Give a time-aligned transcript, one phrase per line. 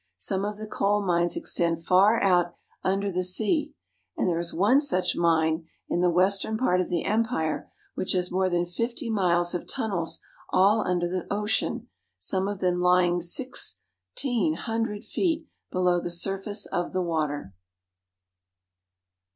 [0.17, 3.75] Some of the coal mines extend far YOKOHAMA 3 1 out under the sea,
[4.17, 8.31] and there is one such mine, in the western part of the empire, which has
[8.31, 10.19] more than fifty miles of tunnels
[10.49, 11.87] all under the ocean,
[12.17, 17.53] some of them lying sixteen hundred feet below the surface of the water.